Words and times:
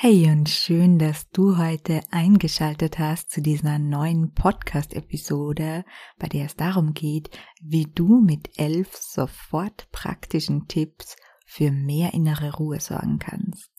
Hey 0.00 0.30
und 0.30 0.48
schön, 0.48 1.00
dass 1.00 1.28
du 1.30 1.58
heute 1.58 2.02
eingeschaltet 2.12 3.00
hast 3.00 3.32
zu 3.32 3.42
dieser 3.42 3.80
neuen 3.80 4.32
Podcast-Episode, 4.32 5.84
bei 6.20 6.28
der 6.28 6.46
es 6.46 6.54
darum 6.54 6.94
geht, 6.94 7.36
wie 7.60 7.86
du 7.92 8.20
mit 8.20 8.60
elf 8.60 8.94
sofort 8.94 9.90
praktischen 9.90 10.68
Tipps 10.68 11.16
für 11.46 11.72
mehr 11.72 12.14
innere 12.14 12.54
Ruhe 12.54 12.78
sorgen 12.78 13.18
kannst. 13.18 13.72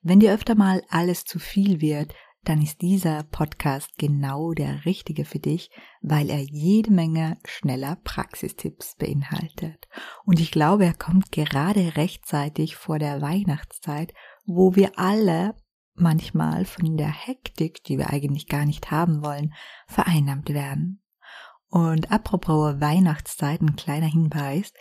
Wenn 0.00 0.20
dir 0.20 0.32
öfter 0.32 0.54
mal 0.54 0.80
alles 0.90 1.24
zu 1.24 1.40
viel 1.40 1.80
wird, 1.80 2.14
dann 2.44 2.62
ist 2.62 2.80
dieser 2.80 3.24
Podcast 3.24 3.98
genau 3.98 4.52
der 4.52 4.84
richtige 4.84 5.24
für 5.24 5.40
dich, 5.40 5.70
weil 6.02 6.30
er 6.30 6.40
jede 6.40 6.92
Menge 6.92 7.38
schneller 7.44 7.96
Praxistipps 8.04 8.94
beinhaltet. 8.96 9.88
Und 10.24 10.38
ich 10.38 10.52
glaube, 10.52 10.84
er 10.84 10.94
kommt 10.94 11.32
gerade 11.32 11.96
rechtzeitig 11.96 12.76
vor 12.76 13.00
der 13.00 13.20
Weihnachtszeit, 13.22 14.14
wo 14.46 14.76
wir 14.76 14.98
alle 14.98 15.56
manchmal 15.94 16.64
von 16.64 16.96
der 16.96 17.10
Hektik, 17.10 17.84
die 17.84 17.98
wir 17.98 18.10
eigentlich 18.10 18.46
gar 18.48 18.64
nicht 18.64 18.90
haben 18.90 19.24
wollen, 19.24 19.54
vereinnahmt 19.86 20.50
werden. 20.50 21.02
Und 21.68 22.12
apropos 22.12 22.80
Weihnachtszeit, 22.80 23.60
ein 23.60 23.76
kleiner 23.76 24.06
Hinweis. 24.06 24.72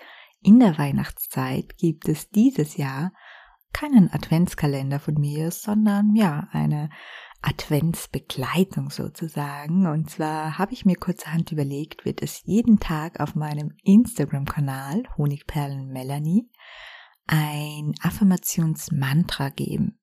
In 0.41 0.59
der 0.59 0.77
Weihnachtszeit 0.77 1.77
gibt 1.77 2.07
es 2.07 2.29
dieses 2.29 2.77
Jahr 2.77 3.13
keinen 3.71 4.11
Adventskalender 4.13 4.99
von 4.99 5.15
mir, 5.15 5.51
sondern 5.51 6.15
ja, 6.15 6.47
eine 6.51 6.89
Adventsbegleitung 7.41 8.89
sozusagen. 8.89 9.88
Und 9.88 10.09
zwar 10.09 10.57
habe 10.57 10.73
ich 10.73 10.85
mir 10.85 10.95
kurzerhand 10.95 11.51
überlegt, 11.51 12.05
wird 12.05 12.21
es 12.21 12.41
jeden 12.43 12.79
Tag 12.79 13.19
auf 13.19 13.35
meinem 13.35 13.75
Instagram-Kanal 13.83 15.03
Honigperlen 15.17 15.89
Melanie 15.89 16.49
ein 17.25 17.93
Affirmationsmantra 18.01 19.49
geben. 19.49 19.99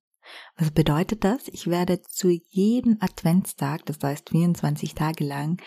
Was 0.57 0.71
bedeutet 0.71 1.25
das? 1.25 1.49
Ich 1.49 1.67
werde 1.69 2.03
zu 2.03 2.29
jedem 2.29 2.99
Adventstag, 3.01 3.87
das 3.87 3.99
heißt 4.03 4.31
24 4.31 4.95
Tage 4.95 5.25
lang, 5.25 5.61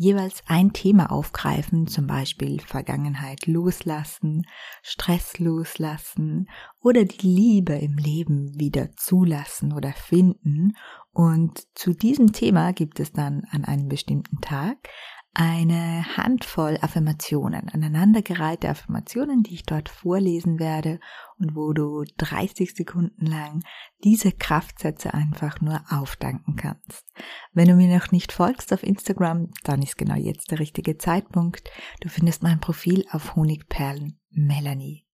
jeweils 0.00 0.42
ein 0.46 0.72
Thema 0.72 1.12
aufgreifen, 1.12 1.86
zum 1.86 2.06
Beispiel 2.06 2.58
Vergangenheit 2.60 3.46
loslassen, 3.46 4.46
Stress 4.82 5.38
loslassen 5.38 6.48
oder 6.80 7.04
die 7.04 7.26
Liebe 7.26 7.74
im 7.74 7.96
Leben 7.98 8.58
wieder 8.58 8.92
zulassen 8.96 9.72
oder 9.72 9.92
finden. 9.92 10.74
Und 11.12 11.66
zu 11.74 11.92
diesem 11.92 12.32
Thema 12.32 12.72
gibt 12.72 12.98
es 12.98 13.12
dann 13.12 13.44
an 13.50 13.64
einem 13.64 13.88
bestimmten 13.88 14.40
Tag 14.40 14.88
eine 15.32 16.04
Handvoll 16.16 16.76
Affirmationen, 16.80 17.68
aneinandergereihte 17.68 18.68
Affirmationen, 18.68 19.42
die 19.42 19.54
ich 19.54 19.62
dort 19.62 19.88
vorlesen 19.88 20.58
werde 20.58 20.98
und 21.38 21.54
wo 21.54 21.72
du 21.72 22.04
30 22.16 22.74
Sekunden 22.74 23.26
lang 23.26 23.62
diese 24.02 24.32
Kraftsätze 24.32 25.14
einfach 25.14 25.60
nur 25.60 25.82
aufdanken 25.88 26.56
kannst. 26.56 27.04
Wenn 27.52 27.68
du 27.68 27.74
mir 27.74 27.96
noch 27.96 28.10
nicht 28.10 28.32
folgst 28.32 28.72
auf 28.72 28.82
Instagram, 28.82 29.50
dann 29.62 29.82
ist 29.82 29.96
genau 29.96 30.16
jetzt 30.16 30.50
der 30.50 30.58
richtige 30.58 30.98
Zeitpunkt. 30.98 31.70
Du 32.00 32.08
findest 32.08 32.42
mein 32.42 32.60
Profil 32.60 33.04
auf 33.12 33.36
Honigperlen 33.36 34.18
Melanie. 34.30 35.06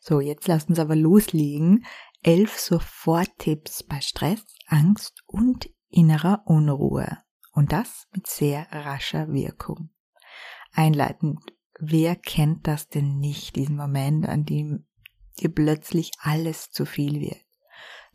So, 0.00 0.20
jetzt 0.20 0.46
lass 0.46 0.66
uns 0.66 0.78
aber 0.78 0.94
loslegen. 0.94 1.84
Elf 2.22 2.58
Soforttipps 2.58 3.82
bei 3.82 4.00
Stress, 4.00 4.44
Angst 4.68 5.22
und 5.26 5.68
innerer 5.90 6.42
Unruhe. 6.46 7.18
Und 7.54 7.72
das 7.72 8.08
mit 8.12 8.26
sehr 8.26 8.66
rascher 8.72 9.32
Wirkung. 9.32 9.90
Einleitend, 10.72 11.40
wer 11.78 12.16
kennt 12.16 12.66
das 12.66 12.88
denn 12.88 13.18
nicht, 13.18 13.54
diesen 13.54 13.76
Moment, 13.76 14.28
an 14.28 14.44
dem 14.44 14.86
dir 15.38 15.54
plötzlich 15.54 16.10
alles 16.18 16.70
zu 16.70 16.84
viel 16.84 17.20
wird? 17.20 17.44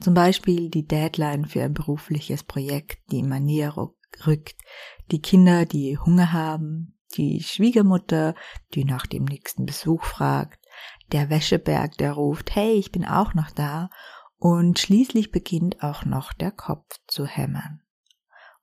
Zum 0.01 0.13
Beispiel 0.13 0.69
die 0.69 0.85
Deadline 0.85 1.45
für 1.45 1.63
ein 1.63 1.73
berufliches 1.73 2.43
Projekt, 2.43 2.99
die 3.11 3.19
immer 3.19 3.39
näher 3.39 3.75
rückt, 4.25 4.61
die 5.11 5.21
Kinder, 5.21 5.65
die 5.65 5.97
Hunger 5.97 6.33
haben, 6.33 6.97
die 7.17 7.41
Schwiegermutter, 7.41 8.35
die 8.73 8.85
nach 8.85 9.05
dem 9.05 9.23
nächsten 9.23 9.65
Besuch 9.65 10.03
fragt, 10.03 10.65
der 11.11 11.29
Wäscheberg, 11.29 11.97
der 11.97 12.13
ruft, 12.13 12.55
hey, 12.55 12.73
ich 12.73 12.91
bin 12.91 13.05
auch 13.05 13.33
noch 13.33 13.51
da, 13.51 13.89
und 14.37 14.79
schließlich 14.79 15.31
beginnt 15.31 15.83
auch 15.83 16.05
noch 16.05 16.31
der 16.33 16.51
Kopf 16.51 16.97
zu 17.07 17.25
hämmern. 17.25 17.81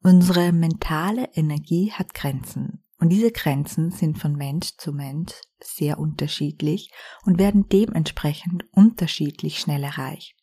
Unsere 0.03 0.53
mentale 0.53 1.29
Energie 1.35 1.93
hat 1.93 2.15
Grenzen 2.15 2.85
und 2.99 3.11
diese 3.11 3.31
Grenzen 3.31 3.91
sind 3.91 4.19
von 4.19 4.35
Mensch 4.35 4.77
zu 4.79 4.93
Mensch 4.93 5.35
sehr 5.63 5.99
unterschiedlich 5.99 6.91
und 7.25 7.39
werden 7.39 7.69
dementsprechend 7.69 8.65
unterschiedlich 8.73 9.59
schnell 9.59 9.83
erreicht. 9.85 10.35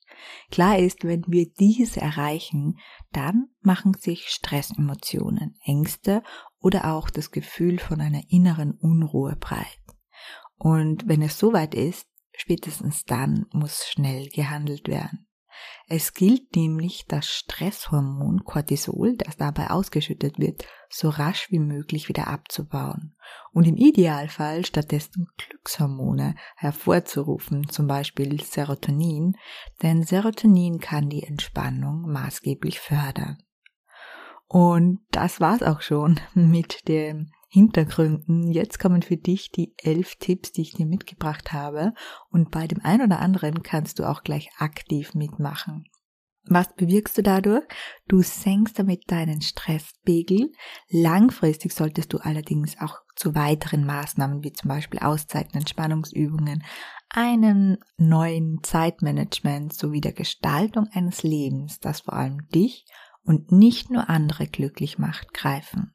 Klar 0.51 0.77
ist, 0.77 1.03
wenn 1.03 1.23
wir 1.27 1.51
diese 1.51 1.99
erreichen, 1.99 2.77
dann 3.11 3.47
machen 3.61 3.93
sich 3.95 4.29
Stressemotionen, 4.29 5.57
Ängste 5.65 6.21
oder 6.59 6.93
auch 6.93 7.09
das 7.09 7.31
Gefühl 7.31 7.79
von 7.79 7.99
einer 7.99 8.21
inneren 8.29 8.71
Unruhe 8.71 9.35
breit. 9.35 9.79
Und 10.57 11.07
wenn 11.07 11.21
es 11.21 11.39
soweit 11.39 11.73
ist, 11.73 12.07
spätestens 12.35 13.03
dann 13.03 13.47
muss 13.51 13.87
schnell 13.87 14.29
gehandelt 14.29 14.87
werden. 14.87 15.27
Es 15.87 16.13
gilt 16.13 16.55
nämlich, 16.55 17.05
das 17.07 17.27
Stresshormon 17.27 18.43
Cortisol, 18.45 19.15
das 19.17 19.37
dabei 19.37 19.69
ausgeschüttet 19.69 20.39
wird, 20.39 20.65
so 20.89 21.09
rasch 21.09 21.51
wie 21.51 21.59
möglich 21.59 22.09
wieder 22.09 22.27
abzubauen 22.27 23.15
und 23.51 23.67
im 23.67 23.75
Idealfall 23.75 24.65
stattdessen 24.65 25.27
Glückshormone 25.37 26.35
hervorzurufen, 26.55 27.67
zum 27.69 27.87
Beispiel 27.87 28.41
Serotonin, 28.41 29.35
denn 29.81 30.03
Serotonin 30.03 30.79
kann 30.79 31.09
die 31.09 31.23
Entspannung 31.23 32.11
maßgeblich 32.11 32.79
fördern. 32.79 33.37
Und 34.47 34.99
das 35.11 35.39
war's 35.41 35.63
auch 35.63 35.81
schon 35.81 36.19
mit 36.33 36.87
dem 36.87 37.31
Hintergründen. 37.53 38.51
Jetzt 38.51 38.79
kommen 38.79 39.03
für 39.03 39.15
dich 39.15 39.51
die 39.51 39.75
elf 39.77 40.15
Tipps, 40.15 40.53
die 40.53 40.63
ich 40.63 40.73
dir 40.73 40.87
mitgebracht 40.87 41.53
habe. 41.53 41.93
Und 42.31 42.49
bei 42.49 42.65
dem 42.65 42.81
einen 42.81 43.03
oder 43.03 43.19
anderen 43.19 43.61
kannst 43.61 43.99
du 43.99 44.09
auch 44.09 44.23
gleich 44.23 44.49
aktiv 44.57 45.13
mitmachen. 45.13 45.83
Was 46.45 46.73
bewirkst 46.73 47.15
du 47.15 47.21
dadurch? 47.21 47.63
Du 48.07 48.23
senkst 48.23 48.79
damit 48.79 49.03
deinen 49.05 49.41
Stresspegel. 49.41 50.51
Langfristig 50.89 51.73
solltest 51.73 52.11
du 52.11 52.17
allerdings 52.17 52.75
auch 52.81 52.97
zu 53.15 53.35
weiteren 53.35 53.85
Maßnahmen 53.85 54.43
wie 54.43 54.51
zum 54.51 54.69
Beispiel 54.69 55.01
Auszeiten, 55.01 55.55
Entspannungsübungen, 55.55 56.63
einem 57.09 57.77
neuen 57.97 58.61
Zeitmanagement 58.63 59.73
sowie 59.73 60.01
der 60.01 60.13
Gestaltung 60.13 60.87
eines 60.91 61.21
Lebens, 61.21 61.79
das 61.79 62.01
vor 62.01 62.15
allem 62.15 62.47
dich 62.49 62.87
und 63.21 63.51
nicht 63.51 63.91
nur 63.91 64.09
andere 64.09 64.47
glücklich 64.47 64.97
macht, 64.97 65.35
greifen. 65.35 65.93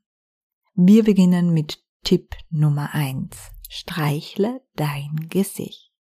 Wir 0.81 1.03
beginnen 1.03 1.53
mit 1.53 1.83
Tipp 2.05 2.37
Nummer 2.51 2.95
eins: 2.95 3.51
Streichle 3.69 4.61
dein 4.77 5.27
Gesicht. 5.29 5.93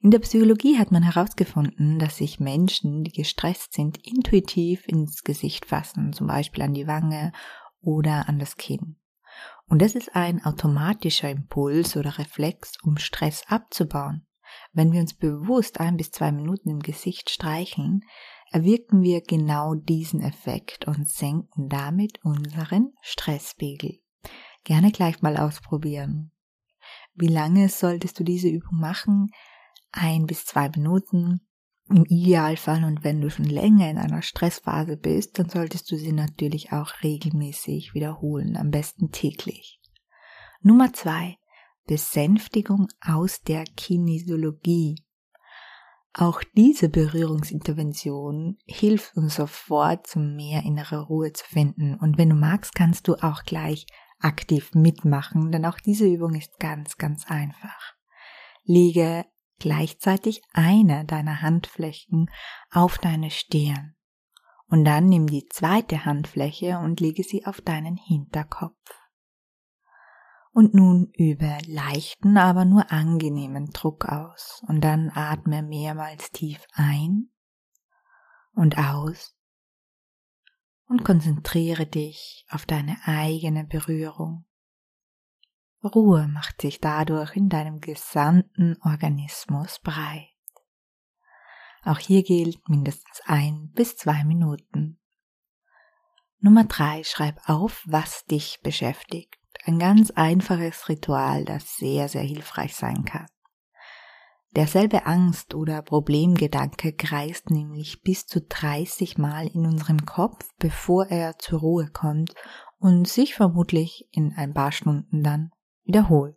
In 0.00 0.10
der 0.10 0.18
Psychologie 0.18 0.76
hat 0.76 0.90
man 0.90 1.04
herausgefunden, 1.04 2.00
dass 2.00 2.16
sich 2.16 2.40
Menschen, 2.40 3.04
die 3.04 3.12
gestresst 3.12 3.74
sind, 3.74 4.04
intuitiv 4.04 4.88
ins 4.88 5.22
Gesicht 5.22 5.66
fassen, 5.66 6.12
zum 6.12 6.26
Beispiel 6.26 6.64
an 6.64 6.74
die 6.74 6.88
Wange 6.88 7.30
oder 7.80 8.28
an 8.28 8.40
das 8.40 8.56
Kinn. 8.56 8.96
Und 9.68 9.82
das 9.82 9.94
ist 9.94 10.16
ein 10.16 10.44
automatischer 10.44 11.30
Impuls 11.30 11.96
oder 11.96 12.18
Reflex, 12.18 12.72
um 12.82 12.96
Stress 12.96 13.44
abzubauen. 13.46 14.26
Wenn 14.72 14.90
wir 14.90 15.00
uns 15.00 15.14
bewusst 15.14 15.78
ein 15.78 15.96
bis 15.96 16.10
zwei 16.10 16.32
Minuten 16.32 16.70
im 16.70 16.80
Gesicht 16.80 17.30
streichen, 17.30 18.02
erwirken 18.50 19.00
wir 19.00 19.20
genau 19.20 19.76
diesen 19.76 20.22
Effekt 20.22 20.88
und 20.88 21.08
senken 21.08 21.68
damit 21.68 22.18
unseren 22.24 22.94
Stresspegel 23.00 24.00
gerne 24.68 24.92
gleich 24.92 25.22
mal 25.22 25.38
ausprobieren. 25.38 26.30
Wie 27.14 27.26
lange 27.26 27.70
solltest 27.70 28.20
du 28.20 28.24
diese 28.24 28.48
Übung 28.48 28.78
machen? 28.78 29.30
Ein 29.92 30.26
bis 30.26 30.44
zwei 30.44 30.68
Minuten 30.68 31.40
im 31.88 32.04
Idealfall 32.04 32.84
und 32.84 33.02
wenn 33.02 33.22
du 33.22 33.30
schon 33.30 33.46
länger 33.46 33.90
in 33.90 33.96
einer 33.96 34.20
Stressphase 34.20 34.98
bist, 34.98 35.38
dann 35.38 35.48
solltest 35.48 35.90
du 35.90 35.96
sie 35.96 36.12
natürlich 36.12 36.70
auch 36.70 37.02
regelmäßig 37.02 37.94
wiederholen, 37.94 38.58
am 38.58 38.70
besten 38.70 39.10
täglich. 39.10 39.80
Nummer 40.60 40.92
zwei, 40.92 41.38
Besänftigung 41.86 42.88
aus 43.00 43.40
der 43.40 43.64
Kinesiologie. 43.64 45.02
Auch 46.12 46.42
diese 46.54 46.90
Berührungsintervention 46.90 48.58
hilft 48.66 49.16
uns 49.16 49.36
sofort, 49.36 50.06
zu 50.06 50.18
mehr 50.18 50.62
innere 50.64 51.06
Ruhe 51.06 51.32
zu 51.32 51.46
finden. 51.46 51.94
Und 51.94 52.18
wenn 52.18 52.28
du 52.28 52.34
magst, 52.34 52.74
kannst 52.74 53.08
du 53.08 53.14
auch 53.14 53.44
gleich 53.44 53.86
aktiv 54.20 54.74
mitmachen, 54.74 55.52
denn 55.52 55.64
auch 55.64 55.78
diese 55.80 56.06
Übung 56.06 56.34
ist 56.34 56.58
ganz, 56.58 56.96
ganz 56.96 57.26
einfach. 57.28 57.94
Lege 58.64 59.24
gleichzeitig 59.58 60.42
eine 60.52 61.04
deiner 61.04 61.42
Handflächen 61.42 62.30
auf 62.70 62.98
deine 62.98 63.30
Stirn. 63.30 63.94
Und 64.68 64.84
dann 64.84 65.08
nimm 65.08 65.26
die 65.26 65.46
zweite 65.48 66.04
Handfläche 66.04 66.78
und 66.78 67.00
lege 67.00 67.22
sie 67.22 67.46
auf 67.46 67.60
deinen 67.60 67.96
Hinterkopf. 67.96 68.76
Und 70.52 70.74
nun 70.74 71.10
übe 71.16 71.56
leichten, 71.66 72.36
aber 72.36 72.64
nur 72.64 72.90
angenehmen 72.90 73.70
Druck 73.70 74.06
aus. 74.06 74.62
Und 74.66 74.82
dann 74.82 75.10
atme 75.14 75.62
mehrmals 75.62 76.30
tief 76.32 76.66
ein 76.74 77.30
und 78.52 78.76
aus. 78.76 79.37
Und 80.88 81.04
konzentriere 81.04 81.86
dich 81.86 82.46
auf 82.48 82.64
deine 82.64 82.96
eigene 83.04 83.64
Berührung. 83.64 84.46
Ruhe 85.84 86.26
macht 86.28 86.62
sich 86.62 86.80
dadurch 86.80 87.36
in 87.36 87.48
deinem 87.48 87.80
gesamten 87.80 88.76
Organismus 88.82 89.78
breit. 89.80 90.28
Auch 91.82 91.98
hier 91.98 92.22
gilt 92.22 92.68
mindestens 92.68 93.20
ein 93.26 93.70
bis 93.74 93.96
zwei 93.96 94.24
Minuten. 94.24 94.98
Nummer 96.40 96.64
drei, 96.64 97.04
schreib 97.04 97.48
auf, 97.48 97.82
was 97.86 98.24
dich 98.26 98.60
beschäftigt. 98.62 99.38
Ein 99.64 99.78
ganz 99.78 100.10
einfaches 100.12 100.88
Ritual, 100.88 101.44
das 101.44 101.76
sehr, 101.76 102.08
sehr 102.08 102.22
hilfreich 102.22 102.74
sein 102.74 103.04
kann. 103.04 103.26
Derselbe 104.56 105.06
Angst- 105.06 105.54
oder 105.54 105.82
Problemgedanke 105.82 106.92
kreist 106.92 107.50
nämlich 107.50 108.02
bis 108.02 108.26
zu 108.26 108.40
30 108.40 109.18
Mal 109.18 109.46
in 109.48 109.66
unserem 109.66 110.06
Kopf, 110.06 110.48
bevor 110.58 111.06
er 111.06 111.38
zur 111.38 111.60
Ruhe 111.60 111.88
kommt 111.88 112.34
und 112.78 113.06
sich 113.06 113.34
vermutlich 113.34 114.08
in 114.10 114.32
ein 114.34 114.54
paar 114.54 114.72
Stunden 114.72 115.22
dann 115.22 115.50
wiederholt. 115.84 116.36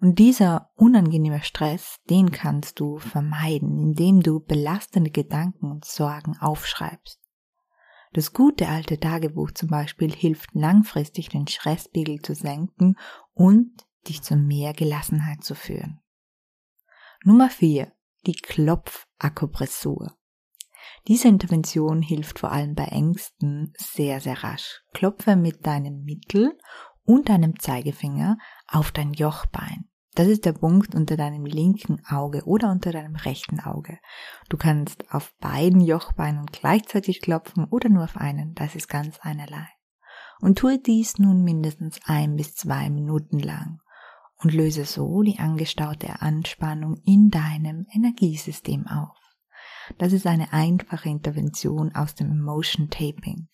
Und 0.00 0.18
dieser 0.18 0.70
unangenehme 0.76 1.42
Stress, 1.42 2.00
den 2.08 2.30
kannst 2.30 2.80
du 2.80 2.98
vermeiden, 2.98 3.78
indem 3.78 4.22
du 4.22 4.40
belastende 4.40 5.10
Gedanken 5.10 5.70
und 5.70 5.84
Sorgen 5.84 6.38
aufschreibst. 6.38 7.20
Das 8.12 8.32
gute 8.32 8.68
alte 8.68 8.98
Tagebuch 8.98 9.52
zum 9.52 9.68
Beispiel 9.68 10.10
hilft 10.12 10.54
langfristig 10.54 11.28
den 11.28 11.46
Stresspegel 11.46 12.20
zu 12.20 12.34
senken 12.34 12.96
und 13.34 13.70
dich 14.08 14.22
zu 14.22 14.36
mehr 14.36 14.72
Gelassenheit 14.72 15.44
zu 15.44 15.54
führen. 15.54 16.00
Nummer 17.22 17.50
4. 17.50 17.92
Die 18.24 18.32
Klopfakupressur. 18.32 20.16
Diese 21.06 21.28
Intervention 21.28 22.00
hilft 22.00 22.38
vor 22.38 22.50
allem 22.50 22.74
bei 22.74 22.86
Ängsten 22.86 23.74
sehr, 23.76 24.22
sehr 24.22 24.42
rasch. 24.42 24.80
Klopfe 24.94 25.36
mit 25.36 25.66
deinem 25.66 26.02
Mittel 26.04 26.56
und 27.04 27.28
deinem 27.28 27.58
Zeigefinger 27.60 28.38
auf 28.66 28.90
dein 28.90 29.12
Jochbein. 29.12 29.90
Das 30.14 30.28
ist 30.28 30.46
der 30.46 30.54
Punkt 30.54 30.94
unter 30.94 31.18
deinem 31.18 31.44
linken 31.44 32.02
Auge 32.06 32.44
oder 32.46 32.70
unter 32.70 32.90
deinem 32.90 33.16
rechten 33.16 33.60
Auge. 33.60 33.98
Du 34.48 34.56
kannst 34.56 35.04
auf 35.12 35.34
beiden 35.40 35.82
Jochbeinen 35.82 36.46
gleichzeitig 36.46 37.20
klopfen 37.20 37.66
oder 37.66 37.90
nur 37.90 38.04
auf 38.04 38.16
einen, 38.16 38.54
das 38.54 38.74
ist 38.74 38.88
ganz 38.88 39.18
einerlei. 39.20 39.68
Und 40.40 40.58
tue 40.58 40.78
dies 40.78 41.18
nun 41.18 41.42
mindestens 41.42 42.00
ein 42.06 42.36
bis 42.36 42.54
zwei 42.54 42.88
Minuten 42.88 43.40
lang 43.40 43.82
und 44.42 44.52
löse 44.52 44.84
so 44.84 45.22
die 45.22 45.38
angestaute 45.38 46.20
Anspannung 46.20 47.00
in 47.04 47.30
deinem 47.30 47.86
Energiesystem 47.92 48.86
auf. 48.86 49.16
Das 49.98 50.12
ist 50.12 50.26
eine 50.26 50.52
einfache 50.52 51.08
Intervention 51.08 51.94
aus 51.94 52.14
dem 52.14 52.30
Emotion 52.30 52.90
Taping. 52.90 53.48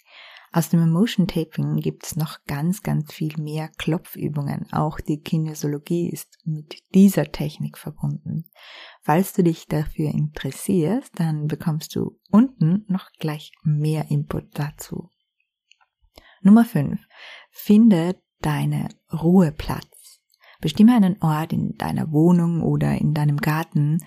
Aus 0.52 0.70
dem 0.70 0.80
Emotion 0.80 1.26
Taping 1.26 1.76
gibt 1.80 2.04
es 2.06 2.16
noch 2.16 2.44
ganz, 2.46 2.82
ganz 2.82 3.12
viel 3.12 3.36
mehr 3.36 3.68
Klopfübungen. 3.76 4.66
Auch 4.72 5.00
die 5.00 5.20
Kinesiologie 5.20 6.08
ist 6.08 6.38
mit 6.44 6.82
dieser 6.94 7.30
Technik 7.30 7.76
verbunden. 7.76 8.48
Falls 9.02 9.32
du 9.32 9.42
dich 9.42 9.66
dafür 9.66 10.10
interessierst, 10.10 11.18
dann 11.18 11.46
bekommst 11.46 11.94
du 11.94 12.18
unten 12.30 12.84
noch 12.88 13.10
gleich 13.18 13.52
mehr 13.64 14.10
Input 14.10 14.58
dazu. 14.58 15.10
Nummer 16.40 16.64
5. 16.64 17.00
Finde 17.50 18.16
deine 18.40 18.88
Ruheplatz. 19.12 19.95
Bestimme 20.60 20.94
einen 20.94 21.20
Ort 21.22 21.52
in 21.52 21.76
deiner 21.76 22.10
Wohnung 22.12 22.62
oder 22.62 22.96
in 22.96 23.14
deinem 23.14 23.36
Garten, 23.36 23.98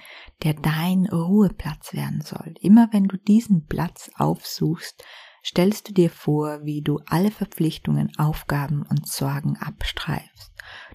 der 0.43 0.53
dein 0.53 1.05
Ruheplatz 1.05 1.93
werden 1.93 2.21
soll. 2.21 2.55
Immer 2.61 2.89
wenn 2.91 3.07
du 3.07 3.17
diesen 3.17 3.67
Platz 3.67 4.09
aufsuchst, 4.15 5.03
stellst 5.45 5.89
du 5.89 5.93
dir 5.93 6.09
vor, 6.09 6.63
wie 6.63 6.81
du 6.81 6.99
alle 7.05 7.31
Verpflichtungen, 7.31 8.11
Aufgaben 8.17 8.83
und 8.89 9.07
Sorgen 9.07 9.57
abstreifst. 9.57 10.51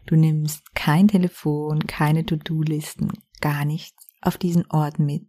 Du 0.07 0.17
nimmst 0.17 0.75
kein 0.75 1.09
Telefon, 1.09 1.87
keine 1.87 2.25
To-Do-Listen, 2.27 3.13
gar 3.41 3.65
nichts 3.65 4.07
auf 4.21 4.39
diesen 4.39 4.69
Ort 4.71 4.99
mit, 4.99 5.29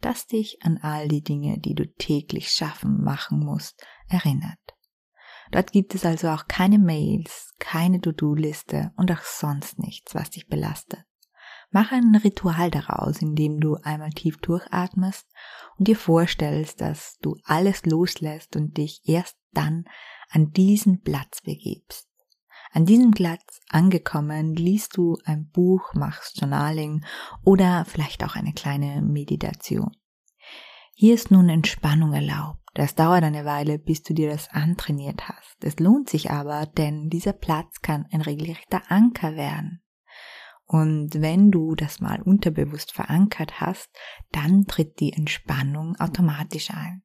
das 0.00 0.26
dich 0.26 0.58
an 0.62 0.78
all 0.82 1.08
die 1.08 1.22
Dinge, 1.22 1.58
die 1.58 1.74
du 1.74 1.86
täglich 1.86 2.48
schaffen, 2.48 3.02
machen 3.02 3.40
musst, 3.40 3.84
erinnert. 4.08 4.58
Dort 5.52 5.70
gibt 5.70 5.94
es 5.94 6.04
also 6.04 6.28
auch 6.28 6.48
keine 6.48 6.78
Mails, 6.78 7.54
keine 7.58 8.00
To-Do-Liste 8.00 8.92
und 8.96 9.12
auch 9.12 9.22
sonst 9.22 9.78
nichts, 9.78 10.14
was 10.14 10.30
dich 10.30 10.48
belastet. 10.48 11.04
Mache 11.70 11.94
ein 11.94 12.14
Ritual 12.16 12.70
daraus, 12.70 13.22
indem 13.22 13.60
du 13.60 13.76
einmal 13.76 14.10
tief 14.10 14.38
durchatmest 14.38 15.26
und 15.78 15.88
dir 15.88 15.96
vorstellst, 15.96 16.80
dass 16.80 17.18
du 17.20 17.36
alles 17.44 17.84
loslässt 17.84 18.56
und 18.56 18.76
dich 18.76 19.02
erst 19.04 19.36
dann 19.52 19.84
an 20.30 20.52
diesen 20.52 21.02
Platz 21.02 21.42
begibst. 21.42 22.08
An 22.72 22.86
diesem 22.86 23.10
Platz 23.10 23.60
angekommen, 23.68 24.54
liest 24.54 24.96
du 24.96 25.18
ein 25.26 25.50
Buch, 25.50 25.92
machst 25.94 26.40
Journaling 26.40 27.04
oder 27.44 27.84
vielleicht 27.84 28.24
auch 28.24 28.36
eine 28.36 28.54
kleine 28.54 29.02
Meditation. 29.02 29.94
Hier 30.94 31.14
ist 31.14 31.30
nun 31.30 31.50
Entspannung 31.50 32.14
erlaubt. 32.14 32.61
Das 32.74 32.94
dauert 32.94 33.22
eine 33.22 33.44
Weile, 33.44 33.78
bis 33.78 34.02
du 34.02 34.14
dir 34.14 34.30
das 34.30 34.48
antrainiert 34.50 35.28
hast. 35.28 35.62
Es 35.62 35.78
lohnt 35.78 36.08
sich 36.08 36.30
aber, 36.30 36.66
denn 36.66 37.10
dieser 37.10 37.34
Platz 37.34 37.82
kann 37.82 38.06
ein 38.10 38.22
regelrechter 38.22 38.82
Anker 38.88 39.36
werden. 39.36 39.82
Und 40.64 41.20
wenn 41.20 41.50
du 41.50 41.74
das 41.74 42.00
mal 42.00 42.22
unterbewusst 42.22 42.92
verankert 42.92 43.60
hast, 43.60 43.90
dann 44.30 44.64
tritt 44.64 45.00
die 45.00 45.12
Entspannung 45.12 45.96
automatisch 45.96 46.70
ein. 46.70 47.02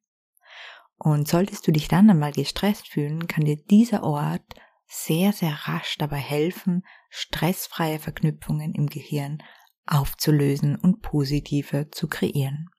Und 0.96 1.28
solltest 1.28 1.66
du 1.66 1.72
dich 1.72 1.86
dann 1.86 2.08
einmal 2.08 2.32
gestresst 2.32 2.88
fühlen, 2.88 3.28
kann 3.28 3.44
dir 3.44 3.56
dieser 3.56 4.04
Ort 4.04 4.54
sehr, 4.86 5.34
sehr 5.34 5.52
rasch 5.68 5.98
dabei 5.98 6.16
helfen, 6.16 6.82
stressfreie 7.10 7.98
Verknüpfungen 7.98 8.74
im 8.74 8.86
Gehirn 8.86 9.42
aufzulösen 9.86 10.76
und 10.76 11.02
positive 11.02 11.90
zu 11.90 12.08
kreieren. 12.08 12.70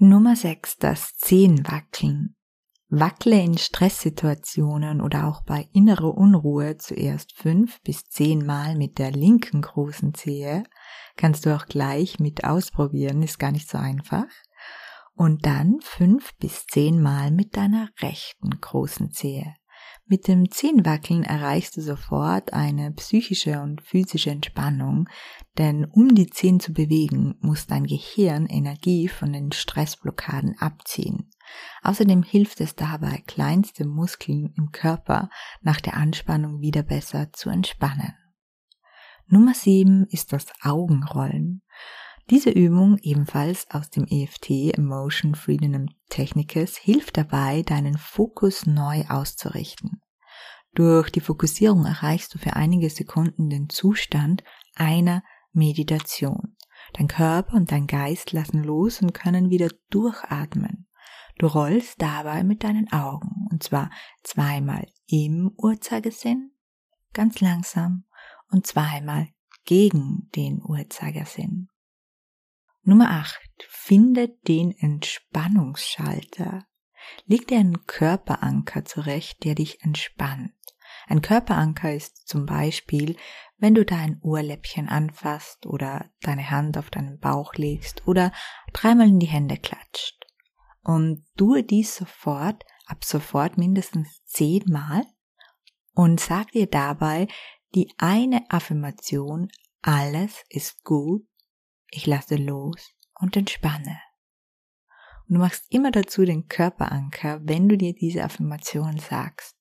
Nummer 0.00 0.36
6. 0.36 0.76
Das 0.76 1.16
Zehenwackeln. 1.16 2.36
Wackle 2.88 3.42
in 3.42 3.58
Stresssituationen 3.58 5.00
oder 5.00 5.26
auch 5.26 5.42
bei 5.42 5.68
innerer 5.72 6.16
Unruhe 6.16 6.76
zuerst 6.76 7.32
fünf 7.32 7.82
bis 7.82 8.04
zehn 8.04 8.46
Mal 8.46 8.76
mit 8.76 8.98
der 8.98 9.10
linken 9.10 9.60
großen 9.60 10.14
Zehe. 10.14 10.62
Kannst 11.16 11.46
du 11.46 11.56
auch 11.56 11.66
gleich 11.66 12.20
mit 12.20 12.44
ausprobieren, 12.44 13.24
ist 13.24 13.40
gar 13.40 13.50
nicht 13.50 13.68
so 13.68 13.76
einfach. 13.76 14.28
Und 15.14 15.44
dann 15.44 15.80
fünf 15.80 16.32
bis 16.36 16.64
zehn 16.66 17.02
Mal 17.02 17.32
mit 17.32 17.56
deiner 17.56 17.88
rechten 18.00 18.50
großen 18.50 19.10
Zehe. 19.10 19.52
Mit 20.10 20.26
dem 20.26 20.50
Zehenwackeln 20.50 21.22
erreichst 21.22 21.76
du 21.76 21.82
sofort 21.82 22.54
eine 22.54 22.92
psychische 22.92 23.60
und 23.60 23.82
physische 23.82 24.30
Entspannung, 24.30 25.06
denn 25.58 25.84
um 25.84 26.14
die 26.14 26.30
Zehen 26.30 26.60
zu 26.60 26.72
bewegen, 26.72 27.34
muss 27.40 27.66
dein 27.66 27.84
Gehirn 27.84 28.46
Energie 28.46 29.08
von 29.08 29.34
den 29.34 29.52
Stressblockaden 29.52 30.56
abziehen. 30.58 31.28
Außerdem 31.82 32.22
hilft 32.22 32.62
es 32.62 32.74
dabei, 32.74 33.22
kleinste 33.26 33.86
Muskeln 33.86 34.54
im 34.56 34.72
Körper 34.72 35.28
nach 35.60 35.80
der 35.80 35.98
Anspannung 35.98 36.62
wieder 36.62 36.82
besser 36.82 37.30
zu 37.34 37.50
entspannen. 37.50 38.14
Nummer 39.26 39.52
7 39.52 40.06
ist 40.08 40.32
das 40.32 40.46
Augenrollen. 40.62 41.60
Diese 42.30 42.50
Übung, 42.50 42.98
ebenfalls 43.02 43.70
aus 43.70 43.88
dem 43.88 44.06
EFT 44.06 44.74
Emotion 44.76 45.34
Freedom 45.34 45.88
Techniques, 46.10 46.76
hilft 46.76 47.16
dabei, 47.16 47.62
deinen 47.62 47.96
Fokus 47.96 48.66
neu 48.66 49.04
auszurichten. 49.08 49.97
Durch 50.78 51.10
die 51.10 51.20
Fokussierung 51.20 51.86
erreichst 51.86 52.32
du 52.32 52.38
für 52.38 52.54
einige 52.54 52.88
Sekunden 52.88 53.50
den 53.50 53.68
Zustand 53.68 54.44
einer 54.76 55.24
Meditation. 55.52 56.56
Dein 56.92 57.08
Körper 57.08 57.56
und 57.56 57.72
dein 57.72 57.88
Geist 57.88 58.30
lassen 58.30 58.62
los 58.62 59.02
und 59.02 59.12
können 59.12 59.50
wieder 59.50 59.70
durchatmen. 59.90 60.86
Du 61.36 61.48
rollst 61.48 62.00
dabei 62.00 62.44
mit 62.44 62.62
deinen 62.62 62.92
Augen, 62.92 63.48
und 63.50 63.64
zwar 63.64 63.90
zweimal 64.22 64.86
im 65.08 65.50
Uhrzeigersinn, 65.56 66.52
ganz 67.12 67.40
langsam, 67.40 68.04
und 68.48 68.64
zweimal 68.64 69.26
gegen 69.64 70.30
den 70.36 70.62
Uhrzeigersinn. 70.62 71.70
Nummer 72.82 73.10
8. 73.10 73.36
Finde 73.68 74.28
den 74.46 74.70
Entspannungsschalter. 74.70 76.68
Leg 77.26 77.48
dir 77.48 77.58
einen 77.58 77.84
Körperanker 77.86 78.84
zurecht, 78.84 79.42
der 79.42 79.56
dich 79.56 79.82
entspannt. 79.82 80.52
Ein 81.08 81.22
Körperanker 81.22 81.94
ist 81.94 82.28
zum 82.28 82.44
Beispiel, 82.44 83.16
wenn 83.56 83.74
du 83.74 83.84
dein 83.84 84.20
Ohrläppchen 84.20 84.88
anfasst 84.88 85.66
oder 85.66 86.10
deine 86.20 86.50
Hand 86.50 86.76
auf 86.76 86.90
deinen 86.90 87.18
Bauch 87.18 87.54
legst 87.54 88.06
oder 88.06 88.30
dreimal 88.74 89.08
in 89.08 89.18
die 89.18 89.26
Hände 89.26 89.56
klatscht. 89.56 90.26
Und 90.82 91.24
tue 91.36 91.64
dies 91.64 91.96
sofort, 91.96 92.64
ab 92.86 93.04
sofort 93.04 93.56
mindestens 93.56 94.22
zehnmal 94.24 95.02
und 95.94 96.20
sag 96.20 96.52
dir 96.52 96.66
dabei 96.66 97.26
die 97.74 97.92
eine 97.98 98.42
Affirmation, 98.50 99.48
alles 99.80 100.44
ist 100.50 100.84
gut, 100.84 101.26
ich 101.90 102.06
lasse 102.06 102.36
los 102.36 102.94
und 103.14 103.36
entspanne. 103.36 103.98
Und 105.26 105.34
du 105.36 105.40
machst 105.40 105.64
immer 105.70 105.90
dazu 105.90 106.24
den 106.24 106.48
Körperanker, 106.48 107.40
wenn 107.42 107.68
du 107.68 107.76
dir 107.76 107.94
diese 107.94 108.24
Affirmation 108.24 108.98
sagst. 108.98 109.57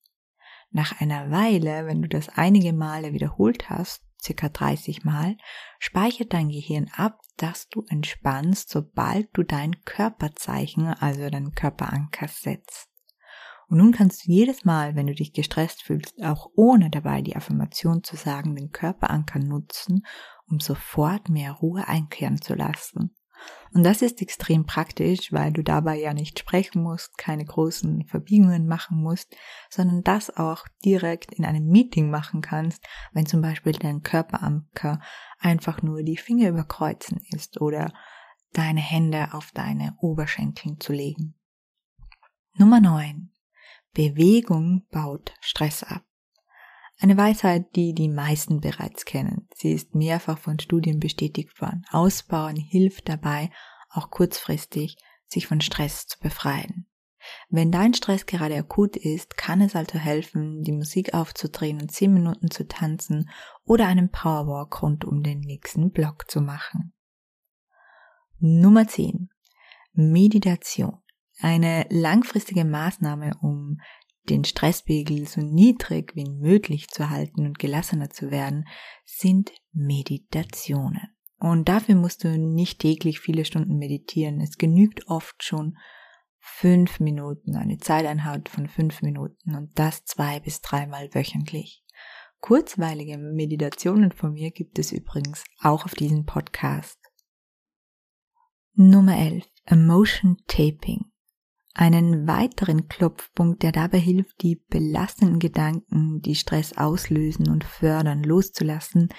Nach 0.69 1.00
einer 1.00 1.31
Weile, 1.31 1.86
wenn 1.86 2.01
du 2.01 2.07
das 2.07 2.29
einige 2.29 2.74
Male 2.74 3.13
wiederholt 3.13 3.69
hast, 3.69 4.03
circa 4.21 4.50
30 4.50 5.03
Mal, 5.03 5.38
speichert 5.79 6.33
dein 6.33 6.50
Gehirn 6.50 6.89
ab, 6.95 7.19
dass 7.38 7.69
du 7.69 7.83
entspannst, 7.88 8.69
sobald 8.69 9.29
du 9.33 9.43
dein 9.43 9.83
Körperzeichen, 9.86 10.88
also 10.88 11.29
deinen 11.29 11.53
Körperanker 11.53 12.27
setzt. 12.27 12.89
Und 13.69 13.79
nun 13.79 13.91
kannst 13.91 14.25
du 14.25 14.31
jedes 14.31 14.63
Mal, 14.63 14.95
wenn 14.95 15.07
du 15.07 15.13
dich 15.13 15.33
gestresst 15.33 15.83
fühlst, 15.83 16.21
auch 16.24 16.50
ohne 16.55 16.89
dabei 16.89 17.21
die 17.21 17.36
Affirmation 17.36 18.03
zu 18.03 18.15
sagen, 18.15 18.55
den 18.55 18.71
Körperanker 18.71 19.39
nutzen, 19.39 20.05
um 20.50 20.59
sofort 20.59 21.29
mehr 21.29 21.51
Ruhe 21.51 21.88
einkehren 21.88 22.41
zu 22.41 22.55
lassen. 22.55 23.13
Und 23.73 23.83
das 23.83 24.01
ist 24.01 24.21
extrem 24.21 24.65
praktisch, 24.65 25.31
weil 25.31 25.51
du 25.51 25.63
dabei 25.63 25.99
ja 25.99 26.13
nicht 26.13 26.39
sprechen 26.39 26.81
musst, 26.81 27.17
keine 27.17 27.45
großen 27.45 28.05
Verbiegungen 28.07 28.67
machen 28.67 29.01
musst, 29.01 29.35
sondern 29.69 30.03
das 30.03 30.35
auch 30.35 30.65
direkt 30.83 31.33
in 31.33 31.45
einem 31.45 31.67
Meeting 31.67 32.09
machen 32.09 32.41
kannst, 32.41 32.83
wenn 33.13 33.25
zum 33.25 33.41
Beispiel 33.41 33.73
dein 33.73 34.01
Körperanker 34.01 34.99
einfach 35.39 35.81
nur 35.81 36.03
die 36.03 36.17
Finger 36.17 36.49
überkreuzen 36.49 37.19
ist 37.31 37.61
oder 37.61 37.93
deine 38.53 38.81
Hände 38.81 39.33
auf 39.33 39.51
deine 39.51 39.95
Oberschenkeln 39.99 40.79
zu 40.79 40.93
legen. 40.93 41.35
Nummer 42.55 42.79
9. 42.79 43.31
Bewegung 43.93 44.87
baut 44.89 45.33
Stress 45.41 45.83
ab. 45.83 46.06
Eine 46.99 47.17
Weisheit, 47.17 47.75
die 47.75 47.93
die 47.93 48.09
meisten 48.09 48.59
bereits 48.59 49.05
kennen. 49.05 49.47
Sie 49.53 49.71
ist 49.71 49.93
mehrfach 49.93 50.39
von 50.39 50.59
Studien 50.59 50.99
bestätigt 50.99 51.61
worden. 51.61 51.85
Ausbauen 51.91 52.55
hilft 52.55 53.07
dabei, 53.07 53.51
auch 53.89 54.09
kurzfristig 54.09 54.97
sich 55.27 55.45
von 55.45 55.61
Stress 55.61 56.07
zu 56.07 56.19
befreien. 56.19 56.87
Wenn 57.49 57.71
dein 57.71 57.93
Stress 57.93 58.25
gerade 58.25 58.55
akut 58.55 58.95
ist, 58.95 59.37
kann 59.37 59.61
es 59.61 59.75
also 59.75 59.99
helfen, 59.99 60.63
die 60.63 60.71
Musik 60.71 61.13
aufzudrehen 61.13 61.81
und 61.81 61.91
zehn 61.91 62.13
Minuten 62.13 62.49
zu 62.49 62.67
tanzen 62.67 63.29
oder 63.63 63.87
einen 63.87 64.09
Powerwalk 64.09 64.81
rund 64.81 65.05
um 65.05 65.23
den 65.23 65.41
nächsten 65.41 65.91
Block 65.91 66.29
zu 66.29 66.41
machen. 66.41 66.93
Nummer 68.39 68.87
10. 68.87 69.29
Meditation. 69.93 70.99
Eine 71.39 71.85
langfristige 71.89 72.65
Maßnahme, 72.65 73.37
um 73.41 73.79
den 74.29 74.43
Stresspegel 74.43 75.27
so 75.27 75.41
niedrig 75.41 76.15
wie 76.15 76.29
möglich 76.29 76.89
zu 76.89 77.10
halten 77.10 77.46
und 77.46 77.60
gelassener 77.60 78.10
zu 78.10 78.31
werden, 78.31 78.67
sind 79.05 79.51
Meditationen. 79.74 81.10
Und 81.39 81.69
dafür 81.69 81.96
musst 81.96 82.24
du 82.24 82.38
nicht 82.38 82.79
täglich 82.79 83.19
viele 83.19 83.46
Stunden 83.46 83.77
meditieren. 83.77 84.41
Es 84.41 84.57
genügt 84.57 85.07
oft 85.07 85.43
schon 85.43 85.77
fünf 86.39 87.00
Minuten, 87.00 87.55
eine 87.55 87.77
Zeiteinheit 87.77 88.50
von 88.50 88.67
fünf 88.67 89.01
Minuten 89.01 89.55
und 89.55 89.77
das 89.77 90.05
zwei 90.05 90.39
bis 90.39 90.62
dreimal 90.62 91.13
wöchentlich. 91.13 91.84
Kurzweilige 92.39 93.17
Meditationen 93.17 94.12
von 94.12 94.34
mir 94.34 94.51
gibt 94.51 94.79
es 94.79 94.91
übrigens 94.91 95.43
auch 95.62 95.86
auf 95.86 95.96
diesem 95.96 96.25
Podcast. 96.25 97.00
Nummer 98.74 99.17
11. 99.17 99.46
Emotion 99.65 100.38
Taping. 100.48 101.06
Einen 101.79 102.25
weiteren 102.25 102.88
Klopfpunkt, 102.88 103.62
der 103.62 103.72
dabei 103.72 104.00
hilft, 104.00 104.41
die 104.41 104.55
belastenden 104.67 105.38
Gedanken, 105.38 106.22
die 106.22 106.34
Stress 106.34 106.75
auslösen 106.75 107.51
und 107.51 107.63
fördern, 107.63 108.24
loszulassen, 108.24 109.10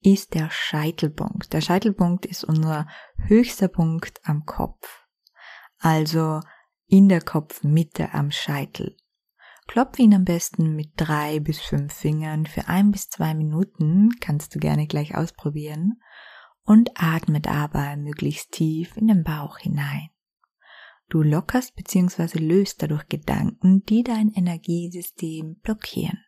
ist 0.00 0.32
der 0.32 0.48
Scheitelpunkt. 0.50 1.52
Der 1.52 1.60
Scheitelpunkt 1.60 2.24
ist 2.24 2.42
unser 2.42 2.86
höchster 3.18 3.68
Punkt 3.68 4.18
am 4.24 4.46
Kopf. 4.46 5.04
Also 5.78 6.40
in 6.86 7.10
der 7.10 7.20
Kopfmitte 7.20 8.14
am 8.14 8.30
Scheitel. 8.30 8.96
Klopfe 9.66 10.00
ihn 10.00 10.14
am 10.14 10.24
besten 10.24 10.74
mit 10.74 10.92
drei 10.96 11.38
bis 11.38 11.60
fünf 11.60 11.92
Fingern 11.92 12.46
für 12.46 12.66
ein 12.66 12.92
bis 12.92 13.10
zwei 13.10 13.34
Minuten, 13.34 14.08
kannst 14.20 14.54
du 14.54 14.58
gerne 14.58 14.86
gleich 14.86 15.14
ausprobieren, 15.14 16.00
und 16.62 16.92
atme 16.94 17.42
dabei 17.42 17.98
möglichst 17.98 18.52
tief 18.52 18.96
in 18.96 19.08
den 19.08 19.22
Bauch 19.22 19.58
hinein. 19.58 20.08
Du 21.08 21.22
lockerst 21.22 21.76
bzw. 21.76 22.38
löst 22.38 22.82
dadurch 22.82 23.08
Gedanken, 23.08 23.84
die 23.84 24.02
dein 24.02 24.32
Energiesystem 24.32 25.56
blockieren. 25.62 26.24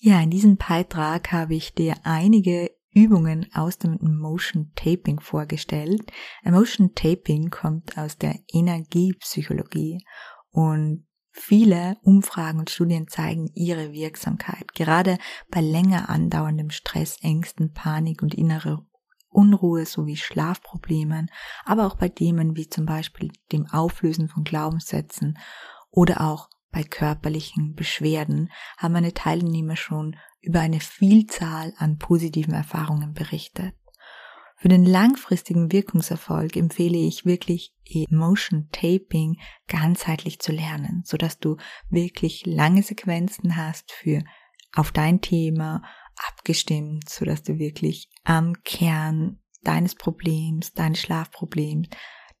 Ja, 0.00 0.20
in 0.20 0.30
diesem 0.30 0.56
Beitrag 0.56 1.32
habe 1.32 1.54
ich 1.54 1.74
dir 1.74 1.94
einige 2.04 2.70
Übungen 2.90 3.46
aus 3.54 3.78
dem 3.78 3.98
Emotion 3.98 4.72
Taping 4.74 5.20
vorgestellt. 5.20 6.12
Emotion 6.42 6.94
Taping 6.94 7.50
kommt 7.50 7.96
aus 7.98 8.16
der 8.18 8.38
Energiepsychologie 8.52 9.98
und 10.50 11.06
viele 11.30 11.98
Umfragen 12.02 12.60
und 12.60 12.70
Studien 12.70 13.08
zeigen 13.08 13.50
ihre 13.54 13.92
Wirksamkeit. 13.92 14.72
Gerade 14.74 15.18
bei 15.50 15.60
länger 15.60 16.08
andauerndem 16.08 16.70
Stress, 16.70 17.18
Ängsten, 17.22 17.72
Panik 17.72 18.22
und 18.22 18.34
innere 18.34 18.86
Unruhe 19.36 19.84
sowie 19.84 20.16
Schlafproblemen, 20.16 21.30
aber 21.64 21.86
auch 21.86 21.96
bei 21.96 22.08
Themen 22.08 22.56
wie 22.56 22.68
zum 22.68 22.86
Beispiel 22.86 23.30
dem 23.52 23.66
Auflösen 23.66 24.28
von 24.28 24.44
Glaubenssätzen 24.44 25.38
oder 25.90 26.22
auch 26.22 26.48
bei 26.72 26.82
körperlichen 26.82 27.74
Beschwerden 27.74 28.50
haben 28.78 28.92
meine 28.92 29.12
Teilnehmer 29.14 29.76
schon 29.76 30.16
über 30.40 30.60
eine 30.60 30.80
Vielzahl 30.80 31.74
an 31.76 31.98
positiven 31.98 32.54
Erfahrungen 32.54 33.12
berichtet. 33.12 33.74
Für 34.58 34.68
den 34.68 34.86
langfristigen 34.86 35.70
Wirkungserfolg 35.70 36.56
empfehle 36.56 36.96
ich 36.96 37.26
wirklich 37.26 37.74
Emotion 37.84 38.70
Taping 38.72 39.38
ganzheitlich 39.68 40.38
zu 40.38 40.50
lernen, 40.50 41.02
so 41.04 41.18
dass 41.18 41.38
du 41.38 41.58
wirklich 41.90 42.46
lange 42.46 42.82
Sequenzen 42.82 43.56
hast 43.56 43.92
für 43.92 44.22
auf 44.74 44.92
dein 44.92 45.20
Thema, 45.20 45.82
abgestimmt, 46.28 47.08
so 47.08 47.24
dass 47.24 47.42
du 47.42 47.58
wirklich 47.58 48.08
am 48.24 48.62
Kern 48.64 49.40
deines 49.62 49.94
Problems, 49.94 50.72
deines 50.72 51.00
Schlafproblems, 51.00 51.88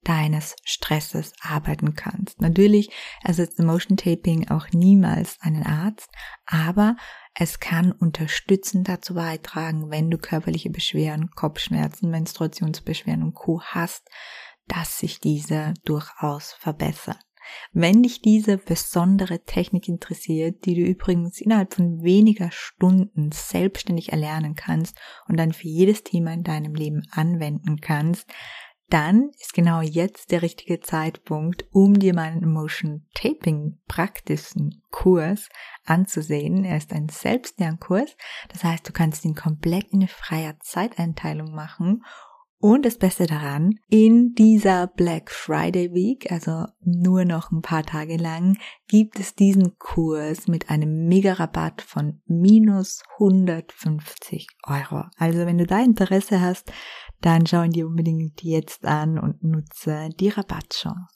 deines 0.06 0.54
Stresses 0.64 1.32
arbeiten 1.40 1.94
kannst. 1.94 2.40
Natürlich 2.40 2.90
ersetzt 3.24 3.58
Emotion 3.58 3.96
Taping 3.96 4.48
auch 4.48 4.68
niemals 4.70 5.36
einen 5.40 5.64
Arzt, 5.64 6.08
aber 6.46 6.96
es 7.34 7.58
kann 7.58 7.90
unterstützend 7.92 8.88
dazu 8.88 9.14
beitragen, 9.14 9.90
wenn 9.90 10.10
du 10.10 10.18
körperliche 10.18 10.70
Beschwerden, 10.70 11.30
Kopfschmerzen, 11.34 12.10
Menstruationsbeschwerden 12.10 13.24
und 13.24 13.34
Co. 13.34 13.60
hast, 13.62 14.08
dass 14.68 14.98
sich 14.98 15.20
diese 15.20 15.74
durchaus 15.84 16.52
verbessern. 16.52 17.18
Wenn 17.72 18.02
dich 18.02 18.22
diese 18.22 18.58
besondere 18.58 19.44
Technik 19.44 19.88
interessiert, 19.88 20.64
die 20.64 20.74
du 20.74 20.82
übrigens 20.82 21.40
innerhalb 21.40 21.74
von 21.74 22.02
weniger 22.02 22.50
Stunden 22.50 23.30
selbstständig 23.32 24.12
erlernen 24.12 24.54
kannst 24.54 24.98
und 25.28 25.36
dann 25.38 25.52
für 25.52 25.68
jedes 25.68 26.02
Thema 26.02 26.32
in 26.32 26.44
deinem 26.44 26.74
Leben 26.74 27.02
anwenden 27.10 27.80
kannst, 27.80 28.26
dann 28.88 29.30
ist 29.40 29.52
genau 29.52 29.80
jetzt 29.80 30.30
der 30.30 30.42
richtige 30.42 30.78
Zeitpunkt, 30.80 31.66
um 31.72 31.98
dir 31.98 32.14
meinen 32.14 32.42
Emotion 32.42 33.04
Taping 33.14 33.78
praktischen 33.88 34.82
Kurs 34.90 35.48
anzusehen. 35.84 36.64
Er 36.64 36.76
ist 36.76 36.92
ein 36.92 37.08
Selbstlernkurs. 37.08 38.16
Das 38.48 38.62
heißt, 38.62 38.88
du 38.88 38.92
kannst 38.92 39.24
ihn 39.24 39.34
komplett 39.34 39.86
in 39.90 40.00
eine 40.00 40.08
freie 40.08 40.56
Zeiteinteilung 40.60 41.52
machen 41.52 42.04
und 42.58 42.86
das 42.86 42.96
Beste 42.96 43.26
daran, 43.26 43.78
in 43.88 44.34
dieser 44.34 44.86
Black 44.86 45.30
Friday 45.30 45.92
Week, 45.92 46.32
also 46.32 46.64
nur 46.80 47.24
noch 47.24 47.50
ein 47.50 47.60
paar 47.60 47.82
Tage 47.82 48.16
lang, 48.16 48.56
gibt 48.88 49.20
es 49.20 49.34
diesen 49.34 49.78
Kurs 49.78 50.48
mit 50.48 50.70
einem 50.70 51.06
Mega-Rabatt 51.06 51.82
von 51.82 52.22
minus 52.26 53.02
150 53.18 54.46
Euro. 54.66 55.04
Also 55.18 55.40
wenn 55.40 55.58
du 55.58 55.66
da 55.66 55.80
Interesse 55.82 56.40
hast, 56.40 56.72
dann 57.20 57.46
schau 57.46 57.62
ihn 57.62 57.72
dir 57.72 57.86
unbedingt 57.86 58.42
jetzt 58.42 58.86
an 58.86 59.18
und 59.18 59.44
nutze 59.44 60.08
die 60.18 60.30
Rabattchance. 60.30 61.14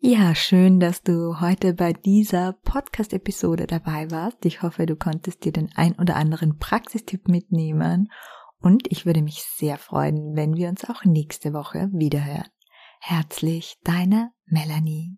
Ja, 0.00 0.34
schön, 0.36 0.78
dass 0.78 1.02
du 1.02 1.40
heute 1.40 1.74
bei 1.74 1.92
dieser 1.92 2.52
Podcast-Episode 2.62 3.66
dabei 3.66 4.10
warst. 4.12 4.44
Ich 4.46 4.62
hoffe, 4.62 4.86
du 4.86 4.94
konntest 4.94 5.44
dir 5.44 5.50
den 5.50 5.70
ein 5.74 5.98
oder 5.98 6.14
anderen 6.14 6.56
Praxistipp 6.56 7.26
mitnehmen 7.26 8.08
Und 8.60 8.90
ich 8.90 9.06
würde 9.06 9.22
mich 9.22 9.42
sehr 9.42 9.78
freuen, 9.78 10.34
wenn 10.34 10.54
wir 10.56 10.68
uns 10.68 10.84
auch 10.88 11.04
nächste 11.04 11.52
Woche 11.52 11.88
wiederhören. 11.92 12.48
Herzlich, 13.00 13.76
deine 13.84 14.32
Melanie. 14.46 15.16